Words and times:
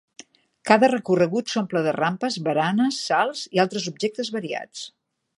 Cada 0.69 0.87
recorregut 0.91 1.51
s'omple 1.51 1.83
de 1.87 1.93
rampes, 1.97 2.37
baranes, 2.47 3.01
salts 3.09 3.43
i 3.57 3.61
altres 3.65 3.85
objectes 3.93 4.33
variats. 4.37 4.87